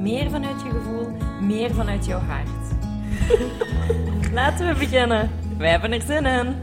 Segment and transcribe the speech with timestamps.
[0.00, 1.08] meer vanuit je gevoel,
[1.40, 2.48] meer vanuit jouw hart.
[4.32, 5.30] Laten we beginnen.
[5.58, 6.54] Wij hebben er zin in.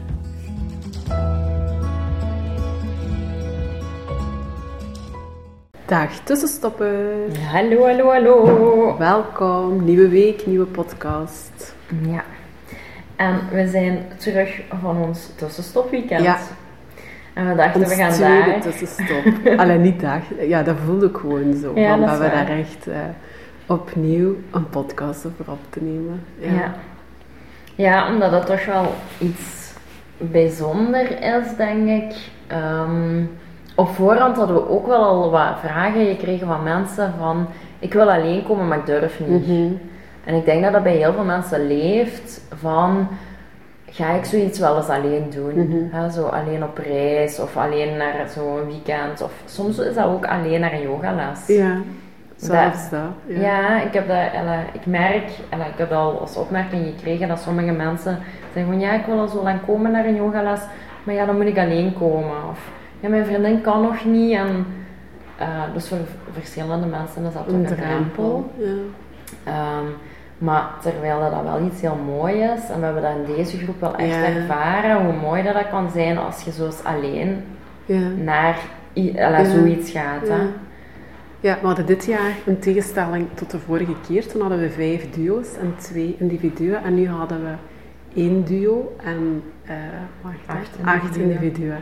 [5.86, 7.36] Dag tussenstoppen.
[7.52, 8.96] Hallo, hallo, hallo.
[8.98, 11.74] Welkom, nieuwe week, nieuwe podcast.
[12.02, 12.24] Ja.
[13.16, 16.22] En we zijn terug van ons tussenstopweekend.
[16.22, 16.38] Ja.
[17.38, 18.60] En we dachten, Ons we gaan daar...
[18.60, 19.24] tussenstop.
[19.60, 20.22] Alleen niet dag.
[20.40, 21.72] Ja, dat voelde ik gewoon zo.
[21.74, 22.30] Ja, dat we waar.
[22.30, 22.96] daar echt eh,
[23.66, 26.22] opnieuw een podcast over op te nemen.
[26.38, 26.74] Ja.
[27.74, 29.72] ja, omdat dat toch wel iets
[30.16, 32.16] bijzonder is, denk ik.
[32.46, 33.22] Ehm,
[33.74, 37.46] op voorhand hadden we ook wel al wat vragen gekregen van mensen van...
[37.78, 39.46] Ik wil alleen komen, maar ik durf niet.
[39.46, 39.72] Mhm.
[40.24, 43.08] En ik denk dat dat bij heel veel mensen leeft van...
[43.90, 45.54] Ga ik zoiets wel eens alleen doen?
[45.54, 45.96] Mhm.
[45.96, 49.22] Hè, zo alleen op reis of alleen naar zo'n weekend.
[49.22, 51.46] Of soms is dat ook alleen naar een yogales.
[51.46, 51.76] Ja,
[52.36, 53.00] zelfs dat.
[53.26, 53.82] Ja, ja.
[53.82, 54.16] ik, heb dat,
[54.72, 58.18] ik merk, ella, ik heb dat al als opmerking gekregen dat sommige mensen
[58.52, 60.60] zeggen van ja, ik wil al zo lang komen naar een yogales,
[61.04, 62.48] maar ja, dan moet ik alleen komen.
[62.50, 64.34] Of ja, mijn vriendin kan nog niet.
[64.34, 64.66] En,
[65.38, 65.98] eh, dus voor
[66.32, 68.50] verschillende mensen is dat Een een drempel.
[68.56, 68.66] Ja.
[69.44, 69.86] Ehm,
[70.38, 73.58] maar terwijl dat, dat wel iets heel mooi is, en we hebben dat in deze
[73.58, 74.24] groep wel echt Ja.
[74.24, 77.44] ervaren, hoe mooi dat, dat kan zijn als je zo alleen
[77.84, 78.08] Ja.
[78.24, 78.58] naar
[78.92, 79.44] Ja.
[79.44, 80.28] zoiets gaat.
[80.28, 80.38] Hè?
[81.40, 81.58] Ja.
[81.60, 84.26] We hadden dit jaar een tegenstelling tot de vorige keer.
[84.26, 86.82] Toen hadden we vijf duo's en twee individuen.
[86.84, 87.50] En nu hadden we
[88.20, 89.42] één duo en
[90.22, 91.30] wacht, hè, Acht acht individuen.
[91.30, 91.80] individuen.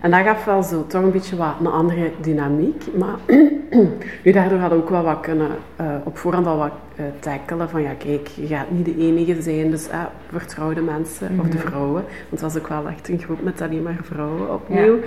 [0.00, 2.84] En dat gaf wel zo toch een beetje wat een andere dynamiek.
[2.96, 3.14] Maar
[4.24, 7.68] nu daardoor hadden we ook wel wat kunnen eh, op voorhand al wat eh, tackelen.
[7.68, 9.70] Van ja, kijk, je gaat niet de enige zijn.
[9.70, 11.92] Dus eh, vertrouw de mensen of de vrouwen.
[12.02, 14.98] Want het was ook wel echt een groep met alleen maar vrouwen opnieuw.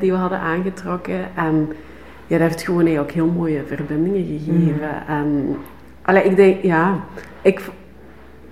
[0.00, 1.20] die we hadden aangetrokken.
[1.34, 1.68] En
[2.26, 5.06] ja, dat heeft gewoon eigenlijk heel mooie verbindingen gegeven.
[5.06, 5.56] En
[6.02, 7.00] allee, ik denk, ja,
[7.42, 7.60] ik,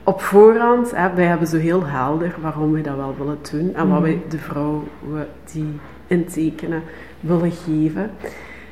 [0.09, 3.89] op voorhand, hè, wij hebben zo heel helder waarom we dat wel willen doen en
[3.89, 4.87] wat wij de vrouwen
[5.53, 6.83] die intekenen
[7.21, 8.11] willen geven.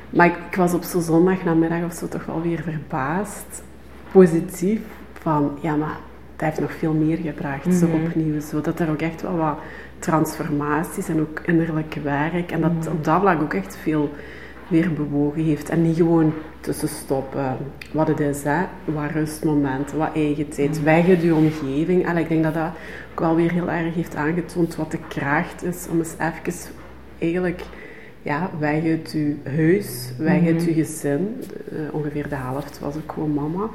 [0.09, 3.63] Maar ik, ik was op zo'n zondagnamiddag of zo toch wel weer verbaasd,
[4.11, 4.79] positief,
[5.13, 5.97] van ja, maar
[6.35, 8.39] dat heeft nog veel meer gebracht, zo opnieuw.
[8.39, 9.57] Zo, dat er ook echt wel wat
[9.99, 14.11] transformaties en ook innerlijk werk en dat op dat vlak ook echt veel
[14.67, 15.69] weer bewogen heeft.
[15.69, 17.57] En niet gewoon tussen stoppen.
[17.91, 18.63] Wat het is, hè.
[18.85, 22.05] Wat rustmomenten, wat eigen tijd, weg uit je omgeving.
[22.05, 22.71] En ik denk dat dat
[23.11, 26.71] ook wel weer heel erg heeft aangetoond wat de kracht is om eens even
[27.19, 27.61] eigenlijk
[28.21, 31.43] ja, weg uit je huis, weg uit je gezin.
[31.71, 33.69] Eh, ongeveer de helft was ook gewoon mama.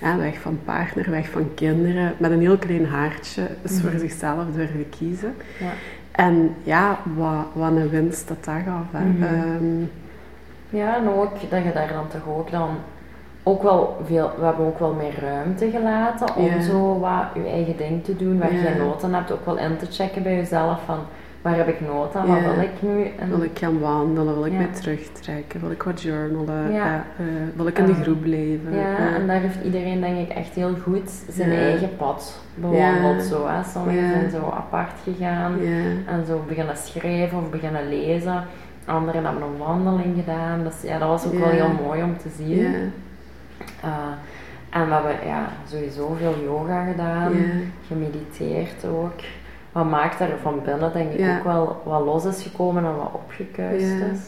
[0.00, 2.14] Ja, weg van partner, weg van kinderen.
[2.18, 5.34] Met een heel klein haartje, is voor zichzelf durven kiezen.
[5.60, 5.72] Ja.
[6.10, 8.86] En ja, wat, wat een winst dat dat gaf.
[8.90, 9.26] Hè.
[9.26, 9.84] Ehm,
[10.70, 12.68] Ja, en ook dat je daar dan toch ook dan
[13.42, 16.60] ook wel veel, we hebben ook wel meer ruimte gelaten om Ja.
[16.60, 18.68] zo wat je eigen ding te doen, waar Ja.
[18.68, 20.98] je nood aan hebt, ook wel in te checken bij jezelf van
[21.42, 22.32] waar heb ik nood aan, Ja.
[22.32, 23.04] wat wil ik nu?
[23.18, 24.34] En, Wil ik gaan wandelen?
[24.34, 25.60] Wil ik mij terugtrekken?
[25.60, 26.72] Wil ik wat journalen?
[26.72, 27.24] Ja, eh,
[27.54, 28.74] wil ik in de groep blijven?
[28.74, 33.22] ja, Eh, en daar heeft iedereen denk ik echt heel goed zijn eigen pad bewandeld.
[33.22, 33.62] Zo, hè.
[33.64, 35.58] Sommigen zijn zo apart gegaan
[36.06, 38.44] en zo beginnen schrijven of beginnen lezen.
[38.88, 40.64] Anderen hebben een wandeling gedaan.
[40.64, 42.56] Dus ja, dat was ook wel heel mooi om te zien.
[42.56, 42.68] Ja.
[43.84, 43.90] Uh,
[44.70, 47.32] en we hebben ja, sowieso veel yoga gedaan,
[47.86, 49.20] gemediteerd ook.
[49.72, 53.10] Wat maakt er van binnen denk ik ook wel wat los is gekomen en wat
[53.12, 54.06] opgekuist Ja.
[54.12, 54.20] is.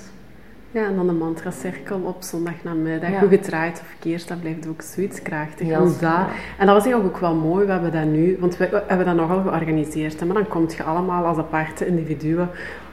[0.72, 3.10] Ja, en dan de mantracirkel op zondagnamiddag.
[3.10, 3.18] Ja.
[3.18, 5.66] Hoe gedraaid of verkeerd, dat blijft ook zoiets krachtig.
[5.66, 6.26] Heel dat,
[6.58, 9.06] en dat was eigenlijk ook wel mooi, we hebben dat nu, want we, we hebben
[9.06, 10.20] dat nogal georganiseerd.
[10.20, 12.48] Hè, maar dan kom je allemaal als aparte individuen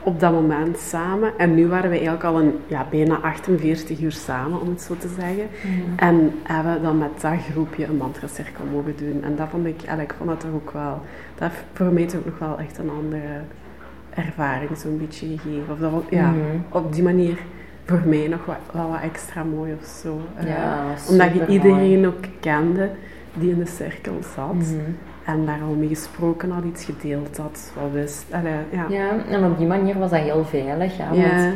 [0.08, 1.32] op dat moment samen.
[1.38, 4.94] En nu waren we eigenlijk al een, ja, bijna 48 uur samen, om het zo
[4.98, 5.46] te zeggen.
[5.96, 9.22] En hebben we dan met dat groepje een mantracirkel mogen doen.
[9.24, 11.00] En dat vond ik, eigenlijk, vond dat toch ook wel,
[11.38, 13.40] dat heeft voor mij toch nog wel echt een andere
[14.14, 15.72] ervaring zo'n beetje gegeven.
[15.72, 16.38] Of dat, ja, Mhm.
[16.68, 17.38] op die manier
[17.84, 20.20] voor mij nog wat, wel wat extra mooi of zo.
[20.36, 22.90] Eh, Ja, was omdat je iedereen ook kende
[23.34, 24.54] die in de cirkel zat.
[24.54, 24.90] Mhm.
[25.28, 28.26] En daar al mee gesproken had, iets gedeeld had, wat wist.
[28.32, 28.86] Allee, ja.
[28.88, 30.96] Ja, en op die manier was dat heel veilig.
[30.96, 31.52] Ja, Ja.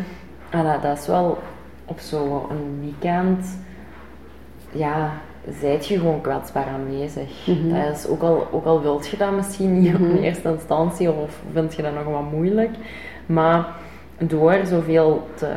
[0.51, 1.39] Want en dat, is wel
[1.85, 3.59] op zo'n weekend,
[4.73, 5.11] ja,
[5.61, 7.47] zijt je gewoon kwetsbaar aanwezig.
[7.47, 7.69] Mhm.
[7.69, 11.43] Dat is, ook, al, ook al wilt je dat misschien niet in eerste instantie of
[11.53, 12.71] vind je dat nog wat moeilijk,
[13.27, 13.67] maar
[14.19, 15.51] door zoveel te,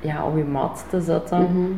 [0.00, 1.72] ja, op je mat te zetten, Mhm.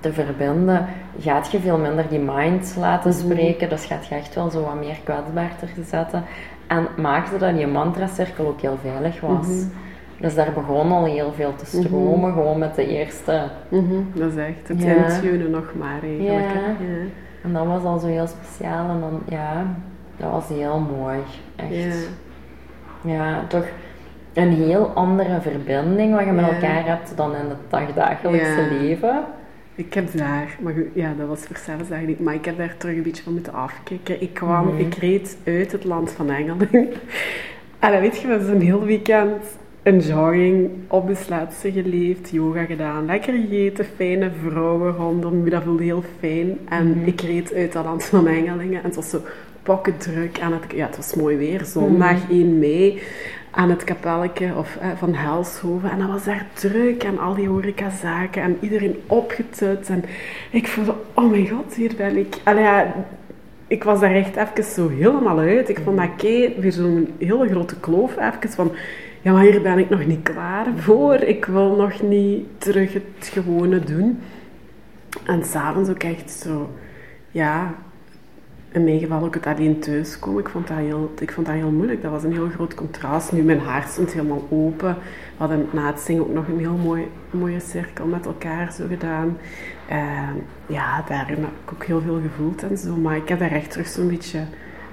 [0.00, 0.86] Te verbinden,
[1.18, 3.18] gaat je veel minder die mind laten Mhm.
[3.20, 3.68] spreken.
[3.68, 6.22] Dus gaat je echt wel zo wat meer kwetsbaar te zetten.
[6.66, 9.46] En maakte dat die mantracirkel ook heel veilig was.
[9.46, 9.66] Mhm.
[10.20, 13.42] Dus daar begon al heel veel te stromen, gewoon met de eerste.
[13.68, 14.94] Mhm, Dat is echt het Ja.
[14.94, 16.52] intunen nog maar eigenlijk.
[16.54, 16.60] Ja.
[16.86, 17.04] Ja.
[17.42, 18.88] En dat was al zo heel speciaal.
[18.88, 19.66] En dan, ja,
[20.16, 21.18] dat was heel mooi.
[21.56, 22.08] Echt.
[23.02, 23.12] Ja.
[23.12, 23.64] Ja, toch
[24.32, 29.20] een heel andere verbinding wat je met elkaar hebt dan in het dagdagelijkse leven.
[29.76, 32.56] Ik heb daar, maar goed, ja, dat was voor zelfs eigenlijk niet, maar ik heb
[32.58, 34.22] daar terug een beetje van moeten afkicken.
[34.22, 34.78] Ik kwam, Mhm.
[34.80, 36.62] ik reed uit het land van Engeland.
[37.78, 39.42] En dan weet je, we zo'n heel weekend
[39.82, 45.82] een jogging op de sletsen geleefd, yoga gedaan, lekker gegeten, fijne vrouwen rondom dat voelde
[45.82, 46.58] heel fijn.
[46.68, 47.06] En Mhm.
[47.06, 49.20] ik reed uit dat land van Engelingen en het was zo
[49.62, 53.00] pokken druk aan het, ja, het was mooi weer, zondag 1 mei
[53.54, 55.90] aan het kapelletje of, eh, van Helshoven.
[55.90, 59.88] En dat was daar druk en al die horecazaken en iedereen opgetut.
[59.88, 60.04] En
[60.50, 62.36] ik voelde, oh mijn god, hier ben ik.
[62.44, 62.94] Allee, ja,
[63.66, 65.68] ik was daar echt even zo helemaal uit.
[65.68, 68.72] Ik vond dat kei, weer zo'n hele grote kloof even van...
[69.22, 71.14] Ja, maar hier ben ik nog niet klaar voor.
[71.14, 74.20] Ik wil nog niet terug het gewone doen.
[75.24, 76.70] En s'avonds ook echt zo...
[77.30, 77.74] Ja,
[78.74, 80.40] in mijn geval ook het alleen thuiskomen.
[80.40, 82.02] Ik vond, dat heel, ik vond dat heel moeilijk.
[82.02, 83.32] Dat was een heel groot contrast.
[83.32, 84.94] Nu, mijn haar stond helemaal open.
[84.94, 85.00] We
[85.36, 89.36] hadden na het zingen ook nog een heel mooi, mooie cirkel met elkaar zo gedaan.
[89.88, 90.34] Ehm,
[90.66, 92.96] ja, daarin heb ik ook heel veel gevoeld en zo.
[92.96, 94.40] Maar ik heb daar echt terug zo'n beetje...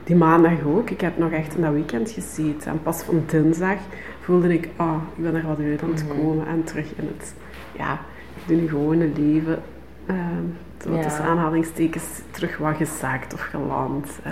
[0.04, 0.90] Die maandag ook.
[0.90, 2.72] Ik heb nog echt in dat weekend gezeten.
[2.72, 3.78] En pas van dinsdag
[4.22, 4.70] voelde ik...
[4.76, 6.18] Ah, ik ben er wat uit aan het Mhm.
[6.20, 6.48] komen.
[6.48, 7.34] En terug in het...
[7.78, 8.00] Ja,
[8.48, 9.62] in een gewone leven...
[10.06, 10.46] ehm
[10.90, 11.02] Ja.
[11.02, 14.20] tussen aanhalingstekens terug wat gezaakt of geland.
[14.24, 14.30] Ja,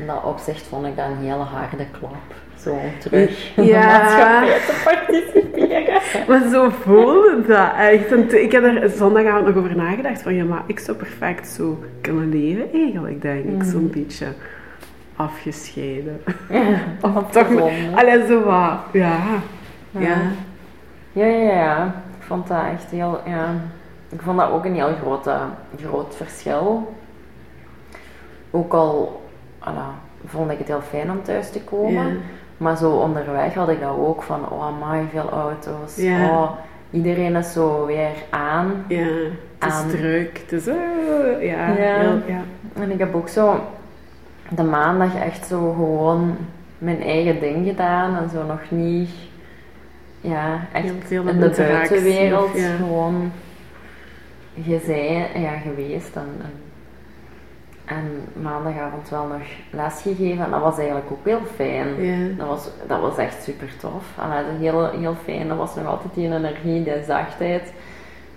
[0.00, 2.34] in dat opzicht vond ik dat een hele harde klap.
[2.58, 3.80] Zo terug in Ja.
[3.80, 6.00] de maatschappij te participeren.
[6.28, 8.12] Maar zo voelde dat echt.
[8.12, 10.22] En ik heb er zondagavond nog over nagedacht.
[10.22, 13.62] Van ja, maar ik zou perfect zo kunnen leven eigenlijk, denk ik.
[13.62, 14.26] Zo'n beetje
[15.16, 16.20] afgescheiden.
[17.00, 17.96] Of Toch met- gezonde.
[17.96, 18.78] Allee, zo wat.
[18.92, 19.16] Ja.
[19.90, 20.16] Ja.
[21.12, 21.84] Ja, ja, ja.
[22.18, 23.20] Ik vond dat echt heel...
[23.26, 23.54] Ja.
[24.12, 25.36] Ik vond dat ook een heel grote,
[25.84, 26.94] groot verschil.
[28.50, 29.22] Ook al
[29.58, 29.94] ala,
[30.26, 32.08] vond ik het heel fijn om thuis te komen.
[32.08, 32.14] Ja.
[32.56, 34.48] Maar zo onderweg had ik dat ook van...
[34.50, 35.96] Oh, amai, veel auto's.
[35.96, 36.28] Ja.
[36.28, 36.50] Oh,
[36.90, 38.84] iedereen is zo weer aan.
[38.88, 39.06] Ja.
[39.58, 40.38] Het is druk.
[40.38, 40.66] Het is...
[40.66, 40.76] eh,
[41.40, 41.68] ja.
[42.26, 42.42] Ja.
[42.74, 43.60] En ik heb ook zo
[44.48, 46.36] de maandag echt zo gewoon
[46.78, 48.16] mijn eigen ding gedaan.
[48.16, 49.10] En zo nog niet...
[50.20, 52.54] Ja, echt in de buitenwereld of
[54.54, 56.16] gewoon gezien, ja, geweest.
[56.16, 56.52] En, en,
[57.84, 60.44] en maandagavond wel nog lesgegeven.
[60.44, 62.02] En dat was eigenlijk ook heel fijn.
[62.02, 62.36] Ja.
[62.36, 64.04] Dat, was, dat was echt super tof.
[64.20, 65.48] En heel, heel fijn.
[65.48, 67.72] Dat was nog altijd die energie, die zachtheid.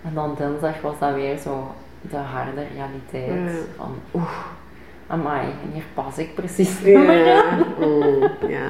[0.03, 3.51] En dan dinsdag was dat weer zo de harde realiteit.
[3.53, 3.59] Ja.
[3.77, 4.37] Van oeh,
[5.07, 7.43] amai, en hier pas ik precies niet meer Ja.
[7.49, 7.65] aan.
[7.79, 8.67] Mm, ja.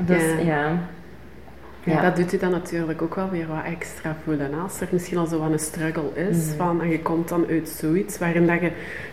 [0.00, 0.78] Dus Ja.
[1.94, 2.02] Ja.
[2.02, 4.54] Dat doet je dan natuurlijk ook wel weer wat extra voelen.
[4.62, 6.56] Als er misschien al zo wat een struggle is, Mhm.
[6.56, 8.70] van, en je komt dan uit zoiets waarin dat je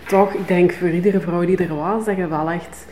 [0.07, 2.85] toch, ik denk voor iedere vrouw die er was, dat je wel echt,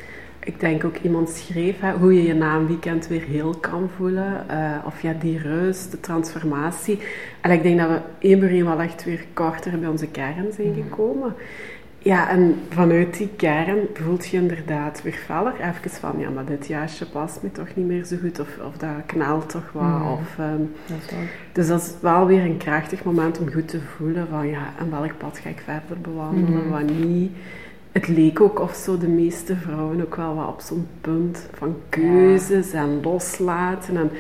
[0.44, 3.90] ik denk ook iemand schreef, hè, hoe je je na een weekend weer heel kan
[3.96, 4.50] voelen.
[4.50, 7.00] eh, of ja, die rust, de transformatie.
[7.42, 10.52] En ik denk dat we één voor één wel echt weer korter bij onze kern
[10.56, 10.82] zijn Mhm.
[10.82, 11.34] gekomen.
[12.04, 15.54] Ja, en vanuit die kern voelt je inderdaad weer feller.
[15.60, 18.40] Even van, ja, maar dit jasje past me toch niet meer zo goed.
[18.40, 19.84] Of, of dat knalt toch wat.
[19.84, 20.08] Mhm.
[20.12, 20.36] Of,
[20.86, 21.28] Dat ook.
[21.52, 24.90] dus dat is wel weer een krachtig moment om goed te voelen van, ja, en
[24.92, 26.70] welk pad ga ik verder bewandelen, Mhm.
[26.70, 27.32] wat niet.
[27.92, 31.76] Het leek ook of zo de meeste vrouwen ook wel wat op zo'n punt van
[31.90, 33.98] keuzes en loslaten.
[33.98, 34.12] En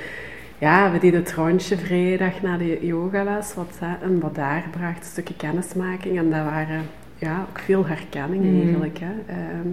[0.58, 4.98] ja, we deden het rondje vrijdag na de yogales, wat, hè, en wat daar bracht,
[5.00, 6.18] een stukje kennismaking.
[6.18, 6.82] En dat waren
[7.22, 8.62] ja, ook veel herkenning Mhm.
[8.62, 8.98] eigenlijk.
[9.00, 9.12] Hè.
[9.28, 9.68] Ehm,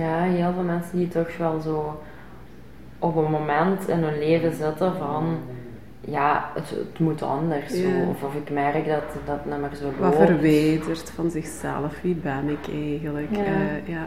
[0.00, 2.00] Ja, heel veel mensen die toch wel zo
[2.98, 5.38] op een moment in hun leven zitten van
[6.00, 7.72] ja, het, het moet anders.
[7.76, 7.88] Ja.
[7.90, 8.08] Zo.
[8.10, 10.16] Of, of ik merk dat dat niet meer zo wat loopt.
[10.30, 12.00] verwijderd van zichzelf.
[12.02, 13.28] Wie ben ik eigenlijk?
[13.36, 13.42] Ja.
[13.44, 14.04] Eh, ja.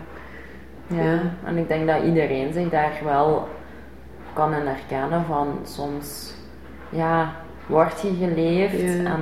[0.87, 1.19] Ja, Ja.
[1.45, 3.47] en ik denk dat iedereen zich daar wel
[4.33, 6.33] kan in herkennen van soms,
[6.89, 7.31] ja,
[7.65, 9.21] word je geleefd en,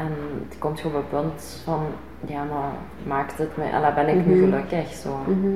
[0.00, 0.12] en
[0.48, 1.80] het komt gewoon op het punt van,
[2.26, 2.70] ja, maar
[3.06, 4.44] maakt het me, en ben ik nu Mhm.
[4.50, 5.16] gelukkig zo.
[5.26, 5.46] Mhm.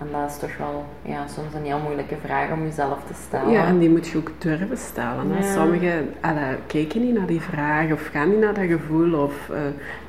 [0.00, 3.50] En dat is toch wel ja, soms een heel moeilijke vraag om jezelf te stellen.
[3.50, 5.28] Ja, en die moet je ook durven stellen.
[5.40, 5.42] Ja.
[5.42, 9.58] Sommigen allee, kijken niet naar die vraag of gaan niet naar dat gevoel of eh,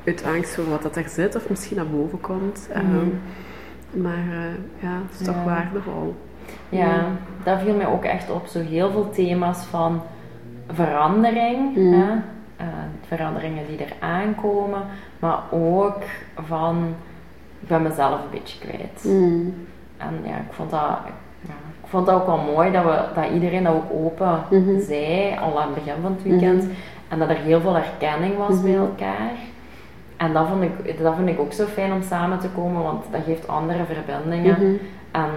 [0.06, 2.68] uit angst voor wat dat er zit of misschien naar boven komt.
[2.72, 3.06] Ehm, Mhm.
[4.02, 5.44] maar eh, ja, het is toch Ja.
[5.44, 6.14] waardevol.
[6.68, 7.04] Ja,
[7.44, 8.46] dat viel mij ook echt op.
[8.46, 10.02] Zo heel veel thema's van
[10.72, 11.74] verandering.
[11.74, 12.06] Hè?
[12.56, 12.66] Eh,
[13.06, 14.82] veranderingen die er aankomen.
[15.18, 16.02] Maar ook
[16.46, 16.94] van,
[17.60, 19.04] ik ben mezelf een beetje kwijt.
[19.04, 19.66] Mm.
[19.96, 20.80] En ja, ik vond dat,
[21.40, 24.80] ja, ik vond dat ook wel mooi dat, we, dat iedereen dat ook open Mhm.
[24.80, 26.62] zei, al aan het begin van het weekend.
[26.62, 26.72] Mhm.
[27.08, 28.80] En dat er heel veel herkenning was bij Mhm.
[28.80, 29.32] elkaar.
[30.16, 33.04] En dat vond, ik, dat vind ik ook zo fijn om samen te komen, want
[33.10, 34.56] dat geeft andere verbindingen.
[34.62, 34.74] Mhm.
[35.10, 35.30] En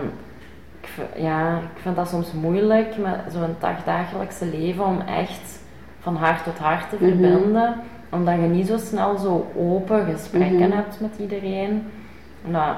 [0.82, 5.60] ik, ja, ik vind dat soms moeilijk met zo'n dag- dagelijkse leven om echt
[6.00, 7.06] van hart tot hart te Mhm.
[7.06, 7.76] verbinden.
[8.12, 10.72] Omdat je niet zo snel zo open gesprekken Mhm.
[10.78, 11.84] hebt met iedereen.
[12.46, 12.76] Omdat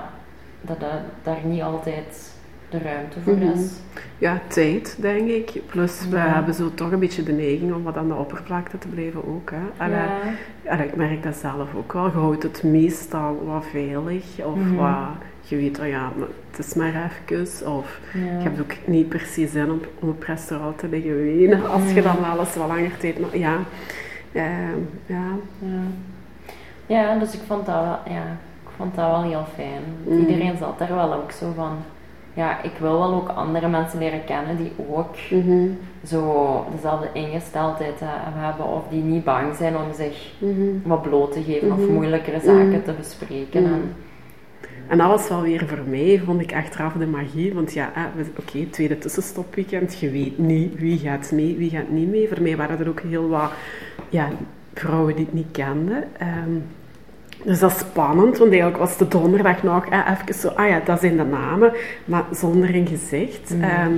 [0.61, 0.89] dat, dat
[1.23, 2.33] daar niet altijd
[2.69, 3.51] de ruimte voor Mhm.
[3.51, 3.71] is.
[4.17, 5.61] Ja, tijd, denk ik.
[5.67, 6.33] Plus, we Ja.
[6.33, 9.49] hebben zo toch een beetje de neiging om wat aan de oppervlakte te blijven ook.
[9.51, 9.83] Hè.
[9.85, 9.95] Allee,
[10.63, 10.71] Ja.
[10.71, 12.05] allee, ik merk dat zelf ook wel.
[12.05, 14.25] Je houdt het meestal wat veilig.
[14.45, 14.95] Of wat,
[15.41, 17.71] je weet, oh ja, maar het is maar even.
[17.71, 18.19] Of Ja.
[18.19, 21.69] je hebt ook niet precies zin om, om op restaurant te liggen wenen.
[21.69, 23.19] Als je dan wel eens wat langer tijd...
[23.19, 23.57] Maar ja,
[24.31, 25.23] ehm, ja.
[25.59, 25.81] Ja.
[26.85, 28.23] ja, dus ik vond dat wel, ja,
[28.63, 29.81] ik vond dat wel heel fijn.
[30.05, 30.19] Mm.
[30.19, 31.71] Iedereen zat daar wel ook zo van,
[32.33, 35.67] ja, ik wil wel ook andere mensen leren kennen die ook Mhm,
[36.05, 40.61] zo dezelfde ingesteldheid eh, hebben of die niet bang zijn om zich mhm.
[40.83, 41.93] wat bloot te geven of Mhm.
[41.93, 43.65] moeilijkere zaken te bespreken.
[43.65, 43.93] En,
[44.91, 47.53] En dat was wel weer voor mij, vond ik achteraf de magie.
[47.53, 47.91] Want ja,
[48.37, 49.99] oké, tweede tussenstopweekend.
[49.99, 52.27] Je weet niet wie gaat mee, wie gaat niet mee.
[52.27, 53.51] Voor mij waren er ook heel wat
[54.09, 54.29] ja,
[54.73, 56.03] vrouwen die ik niet kende.
[56.17, 56.51] Ehm,
[57.43, 60.81] dus dat is spannend, want eigenlijk was de donderdag nog hè, even zo, ah ja,
[60.85, 61.71] dat zijn de namen,
[62.05, 63.53] maar zonder een gezicht.
[63.53, 63.63] Mhm.
[63.63, 63.93] Ehm,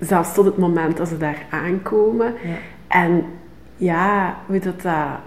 [0.00, 2.34] zelfs tot het moment dat ze daar aankomen.
[2.42, 2.56] ja.
[2.88, 3.24] En
[3.76, 5.20] ja, hoe dat, dat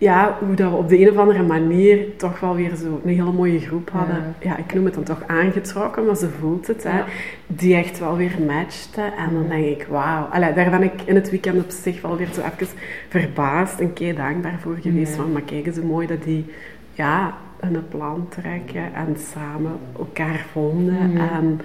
[0.00, 3.10] ja, hoe dat we op de een of andere manier toch wel weer zo een
[3.10, 4.34] hele mooie groep hadden.
[4.40, 7.04] Ja, ik noem het dan toch aangetrokken, maar ze voelt het, hè, Ja.
[7.46, 9.00] die echt wel weer matchte.
[9.00, 10.22] En dan denk ik, wauw.
[10.24, 12.74] Allee, daar ben ik in het weekend op zich wel weer zo even
[13.08, 15.16] verbaasd en kei dankbaar voor geweest.
[15.16, 16.44] Van, maar kijk eens hoe mooi dat die
[16.92, 21.16] ja, een plan trekken en samen elkaar vonden.
[21.16, 21.60] En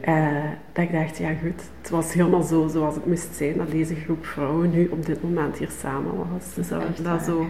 [0.00, 3.70] eh, dat ik dacht, ja goed, het was helemaal zo zoals het moest zijn dat
[3.70, 6.54] deze groep vrouwen nu op dit moment hier samen was.
[6.54, 7.20] Dus dat, dat waar.
[7.20, 7.46] zo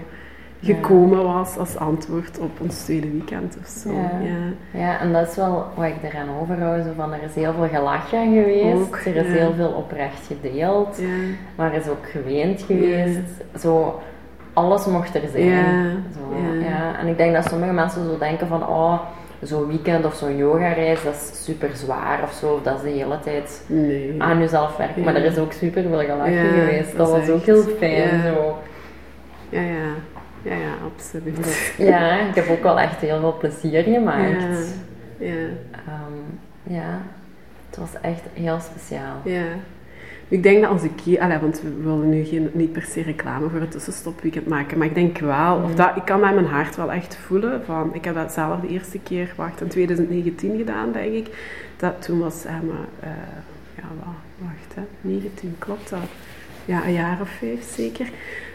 [0.61, 0.75] Ja.
[0.75, 3.93] gekomen was als antwoord op ons tweede weekend of zo.
[3.93, 4.11] Ja.
[4.23, 4.81] Ja.
[4.81, 6.85] Ja, en dat is wel wat ik eraan overhoud.
[6.85, 8.77] Zo van, er is heel veel gelachen geweest.
[8.77, 9.33] Ook, er is ja.
[9.33, 11.01] heel veel oprecht gedeeld.
[11.57, 13.45] Maar er is ook geweend geweest.
[13.61, 14.01] Zo,
[14.53, 16.05] alles mocht er zijn.
[16.15, 16.69] Zo, ja.
[16.69, 16.99] ja.
[16.99, 19.01] En ik denk dat sommige mensen zo denken van, oh,
[19.43, 22.53] zo'n weekend of zo'n yogareis, dat is super zwaar of zo.
[22.53, 24.15] Of dat is de hele tijd Nee.
[24.19, 25.03] aan jezelf werken.
[25.03, 26.97] Maar er is ook super veel gelachen Ja, geweest.
[26.97, 27.93] Dat, was ook heel fijn.
[28.17, 28.33] ja.
[28.35, 28.59] Zo.
[29.49, 29.93] Ja, ja.
[30.43, 31.73] Ja, ja, absoluut.
[31.79, 34.41] Ja, ik heb ook wel echt heel veel plezier gemaakt.
[35.19, 35.27] Ja.
[35.27, 35.47] Ja.
[35.87, 37.01] Ehm, ja,
[37.69, 39.17] het was echt heel speciaal.
[39.25, 39.43] Ja.
[40.29, 43.03] Ik denk dat als ik hier, allee, want we willen nu geen, niet per se
[43.03, 46.35] reclame voor het tussenstopweekend maken, maar ik denk wel, of dat, ik kan dat in
[46.35, 47.65] mijn hart wel echt voelen.
[47.65, 51.27] Van, ik heb dat zelf de eerste keer, wacht, in 2019 gedaan, denk ik.
[51.77, 53.09] Dat, toen was Emma, eh
[53.77, 55.99] ja, wa- wacht, hè, 19, klopt dat?
[56.65, 58.07] Ja, een jaar of vijf zeker.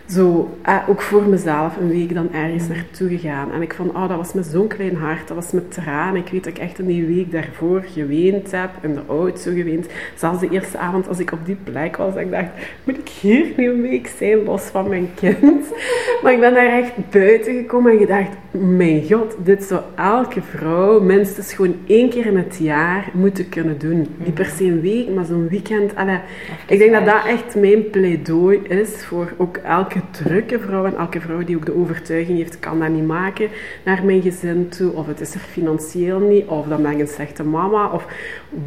[0.09, 3.51] Zo, eh, ook voor mezelf een week dan ergens naartoe gegaan.
[3.51, 6.21] En ik vond, oh, dat was met zo'n klein hart, dat was met tranen.
[6.21, 9.87] Ik weet dat ik echt in die week daarvoor geweend heb, in de auto geweend.
[10.15, 12.49] Zelfs de eerste avond als ik op die plek was, ik dacht,
[12.83, 15.65] moet ik hier nu een week zijn, los van mijn kind?
[16.23, 20.99] Maar ik ben daar echt buiten gekomen en gedacht, mijn god, dit zou elke vrouw
[20.99, 24.07] minstens gewoon één keer in het jaar moeten kunnen doen.
[24.17, 25.95] Niet per se een week, maar zo'n weekend.
[25.95, 26.19] Allee,
[26.67, 31.21] ik denk dat dat echt mijn pleidooi is voor ook elke drukke vrouw en elke
[31.21, 33.49] vrouw die ook de overtuiging heeft, kan dat niet maken
[33.85, 37.07] naar mijn gezin toe, of het is er financieel niet, of dan ben ik een
[37.07, 38.05] slechte mama, of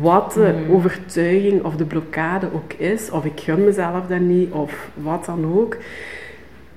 [0.00, 4.88] wat de overtuiging of de blokkade ook is, of ik gun mezelf dat niet, of
[4.94, 5.76] wat dan ook.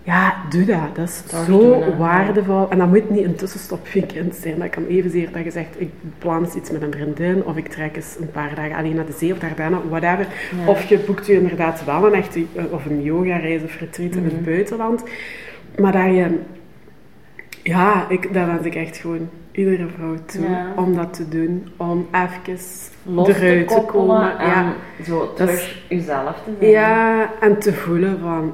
[0.09, 0.95] Ja, doe dat.
[0.95, 2.69] Dat is zo doen, waardevol.
[2.69, 4.59] En dat moet niet een tussenstopweekend zijn.
[4.59, 7.67] Dat kan evenzeer dat je zegt, ik plan eens iets met een vriendin, of ik
[7.67, 10.27] trek eens een paar dagen alleen naar de zee of Dardenne, whatever.
[10.57, 10.67] Ja.
[10.67, 14.35] Of je boekt je inderdaad wel een echte, of een yoga-reis of retreat in Mhm.
[14.35, 15.03] het buitenland.
[15.77, 16.39] Maar dat je,
[17.63, 20.65] ja, ik, dat wens ik echt gewoon iedere vrouw toe, Ja.
[20.75, 21.67] om dat te doen.
[21.77, 22.57] Om even
[23.03, 24.37] Los eruit te komen.
[24.39, 24.73] en Ja.
[25.05, 26.71] zo terug jezelf te zijn.
[26.71, 28.53] Ja, en te voelen van,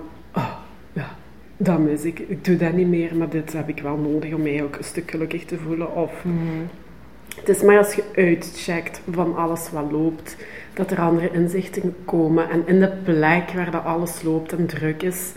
[1.58, 2.20] dat mis ik.
[2.20, 4.84] Ik doe dat niet meer, maar dit heb ik wel nodig om mij ook een
[4.84, 5.96] stuk gelukkig te voelen.
[5.96, 6.36] Of Mhm.
[7.36, 10.36] Het is maar als je uitcheckt van alles wat loopt,
[10.74, 12.50] dat er andere inzichten komen.
[12.50, 15.32] En in de plek waar dat alles loopt en druk is,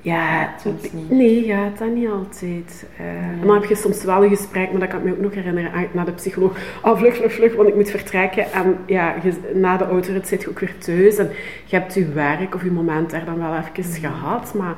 [0.00, 1.10] ja, Soms niet.
[1.10, 2.86] nee, ja, dat niet altijd.
[2.98, 5.20] Eh, En dan heb je soms wel een gesprek, maar dat kan ik me ook
[5.20, 6.58] nog herinneren, ah, naar de psycholoog.
[6.82, 8.52] Oh, vlug, vlug, vlug, want ik moet vertrekken.
[8.52, 11.16] En ja, je- na de autorit zit je ook weer thuis.
[11.16, 11.30] En
[11.64, 14.74] je hebt je werk of je moment daar dan wel even gehad, maar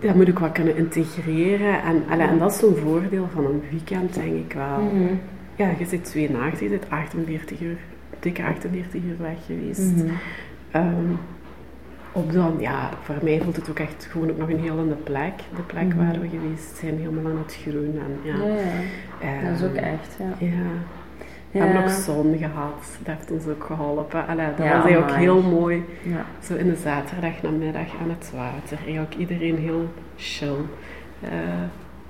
[0.00, 1.82] dat moet ook wat kunnen integreren.
[1.82, 4.80] En, allee, en dat is zo'n voordeel van een weekend, denk ik wel.
[4.80, 5.14] Mhm.
[5.56, 7.76] Ja, je zit twee nachten, je zit 48 uur,
[8.20, 9.94] dikke 48 uur weg geweest.
[9.96, 10.06] Mhm.
[10.70, 11.12] Ehm,
[12.12, 15.00] op dan, ja, voor mij voelt het ook echt gewoon ook nog een heel andere
[15.02, 15.32] plek.
[15.56, 15.96] De plek Mhm.
[15.96, 17.94] waar we geweest zijn, helemaal aan het groen.
[17.98, 18.62] En, ja, Ja, ja.
[19.20, 20.46] Ehm, dat is ook echt, ja.
[20.46, 20.52] Ja.
[21.50, 21.64] We Ja.
[21.64, 24.26] hebben ook zon gehad, dat heeft ons ook geholpen.
[24.26, 25.84] Allee, dat Ja, was ook heel mooi.
[26.02, 26.24] Ja.
[26.42, 28.78] Zo in de zaterdag namiddag aan het water.
[28.84, 30.56] Eigenlijk iedereen heel chill.
[31.20, 31.30] eh,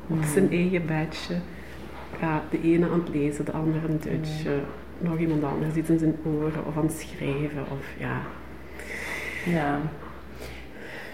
[0.09, 1.35] op zijn eigen bedje.
[2.20, 4.50] Ja, de ene aan het lezen, de andere een dutje.
[4.99, 7.62] Nog iemand anders iets in zijn oren of aan het schrijven.
[7.73, 8.16] Of, ja.
[9.52, 9.78] ja.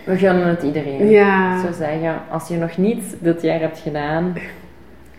[0.04, 1.09] We gunnen het iedereen.
[1.09, 1.54] Ja.
[1.54, 4.35] Ik zou zeggen, als je nog niets dit jaar hebt gedaan,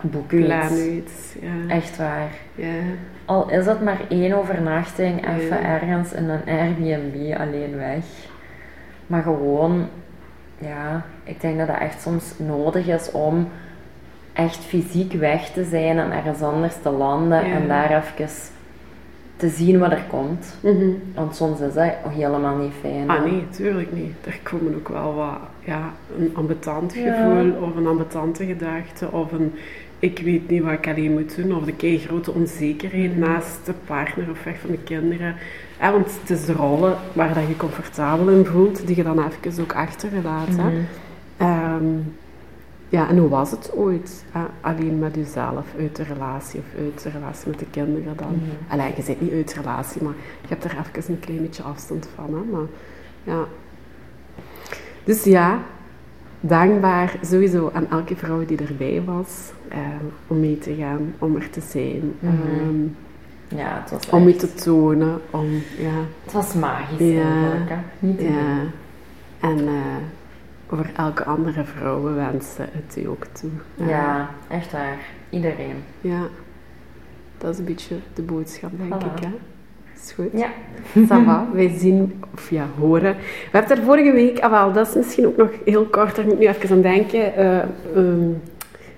[0.02, 0.82] boek Plan iets.
[0.86, 1.36] iets.
[1.42, 1.74] Ja.
[1.76, 2.30] Echt waar.
[2.56, 2.74] Ja.
[3.26, 5.64] Al is het maar één overnachting, even Ja.
[5.82, 8.06] ergens in een Airbnb alleen weg.
[9.08, 9.88] Maar gewoon,
[10.58, 13.48] ja, ik denk dat dat echt soms nodig is om
[14.34, 18.28] echt fysiek weg te zijn en ergens anders te landen en daar even
[19.36, 20.58] te zien wat er komt.
[20.62, 20.90] Mhm.
[21.16, 23.10] Want soms is dat helemaal niet fijn.
[23.10, 24.14] Ah nee, tuurlijk niet.
[24.26, 25.82] Er komen ook wel wat, ja,
[26.18, 27.14] een ambetant Ja.
[27.16, 29.54] gevoel of een ambetante gedachte of een
[30.00, 33.20] ik weet niet wat ik alleen moet doen of de kei grote onzekerheid Mhm.
[33.20, 35.36] naast de partner of weg van de kinderen.
[35.80, 39.20] Ja, want het is de rollen waar dat je comfortabel in voelt, die je dan
[39.28, 40.48] even ook achterlaat.
[40.48, 40.64] hè.
[40.70, 40.76] Mhm.
[41.38, 41.86] Ehm,
[42.90, 44.26] ja, en hoe was het ooit?
[44.32, 44.42] hè?
[44.62, 48.40] alleen met jezelf, uit de relatie of uit de relatie met de kinderen dan?
[48.68, 51.64] Allee, je zit niet uit de relatie, maar je hebt er even een klein beetje
[51.64, 52.26] afstand van.
[52.26, 52.52] Hè?
[52.52, 52.68] Maar,
[53.24, 53.44] ja.
[55.04, 55.60] Dus ja,
[56.40, 59.52] dankbaar sowieso aan elke vrouw die erbij was.
[59.70, 62.14] ehm, om mee te gaan, om er te zijn.
[62.24, 62.84] Ehm,
[63.60, 65.22] Ja, het was, om je te tonen.
[65.32, 67.22] Om, ja, het was magisch Ja.
[67.24, 67.72] eigenlijk.
[68.00, 68.58] Niet ja.
[69.40, 69.74] En eh,
[70.68, 73.50] voor elke andere vrouwen wensen het u ook toe.
[73.74, 74.98] Ja, echt waar.
[75.30, 75.76] Iedereen.
[76.02, 76.22] Ja,
[77.38, 79.06] dat is een beetje de boodschap, denk Voilà.
[79.16, 79.24] ik.
[79.24, 79.30] Hè?
[80.04, 80.30] Is goed.
[80.34, 80.48] Ja.
[81.10, 83.16] Ça va, wij zien, of ja, horen.
[83.52, 86.26] We hebben er vorige week, ah wel, dat is misschien ook nog heel kort, daar
[86.26, 87.36] moet ik nu even aan denken.
[87.36, 87.58] eh,
[87.96, 88.30] ehm,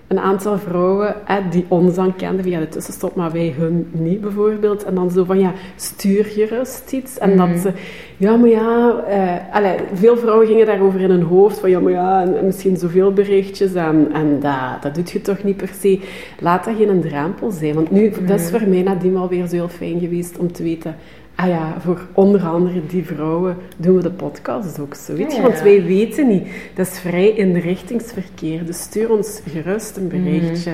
[0.09, 4.21] een aantal vrouwen hè, die ons dan kenden via de tussenstop, maar wij hun niet
[4.21, 4.83] bijvoorbeeld.
[4.83, 7.17] En dan zo van, ja, stuur gerust iets.
[7.17, 7.37] En Mhm.
[7.37, 7.71] dat ze,
[8.17, 11.91] ja, maar ja, eh, allee, veel vrouwen gingen daarover in hun hoofd, van ja, maar
[11.91, 15.71] ja, en, en misschien zoveel berichtjes en, en dat, dat doet je toch niet per
[15.79, 15.99] se.
[16.39, 17.73] Laat dat geen drempel zijn.
[17.75, 20.95] Want nu, dat is voor mij nadien alweer zo heel fijn geweest om te weten,
[21.39, 25.13] Ah ja, voor onder andere die vrouwen doen we de podcast ook zo.
[25.13, 25.37] Weet je?
[25.37, 25.41] Ja.
[25.43, 26.47] Want wij weten niet.
[26.75, 28.65] Dat is vrij inrichtingsverkeer.
[28.65, 30.71] Dus stuur ons gerust een berichtje.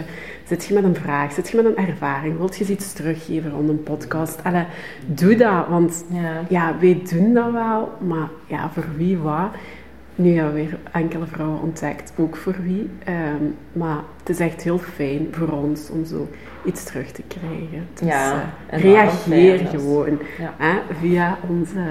[0.47, 1.31] Zit je met een vraag?
[1.33, 2.37] Zit je met een ervaring?
[2.37, 4.39] Wilt je iets teruggeven rond een podcast?
[4.43, 4.65] Allee,
[5.05, 5.67] doe dat.
[5.67, 6.41] Want Ja.
[6.49, 7.89] ja, wij doen dat wel.
[8.07, 9.49] Maar ja, voor wie wat?
[10.15, 12.89] Nu hebben we weer enkele vrouwen ontdekt, ook voor wie.
[13.03, 16.27] Ehm, maar het is echt heel fijn voor ons om zo
[16.65, 17.87] iets terug te krijgen.
[17.93, 20.19] Dus Ja, eh, reageer fijn, gewoon.
[20.39, 20.53] Ja.
[20.57, 21.83] Hè, via onze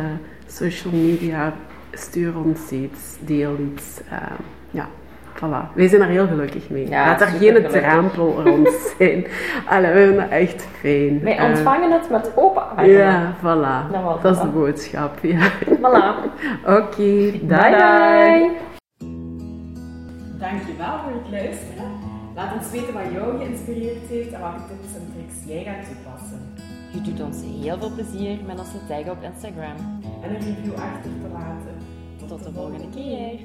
[0.47, 1.55] social media,
[1.93, 4.01] stuur ons iets, deel iets.
[4.11, 4.33] ehm,
[4.71, 4.89] ja,
[5.37, 5.75] voilà.
[5.75, 6.89] Wij zijn er heel gelukkig mee.
[6.89, 8.69] Ja, Laat er geen drempel rond
[8.99, 9.27] zijn.
[9.69, 11.21] Allee, we vinden dat echt fijn.
[11.23, 12.91] Wij Eh, ontvangen het met open armen.
[12.91, 13.91] ja, voilà.
[14.23, 15.19] Dat is de boodschap.
[15.23, 15.51] Ja.
[15.65, 16.31] Voilà.
[16.79, 18.51] Oké, Bye bye.
[20.39, 21.91] Dankjewel voor het luisteren.
[22.35, 26.41] Laat ons weten wat jou geïnspireerd heeft en welke tips en tricks jij gaat toepassen.
[26.93, 29.77] Je doet ons heel veel plezier met onze tag op Instagram.
[30.23, 31.75] En een review achter te laten.
[32.29, 33.39] Tot de volgende keer.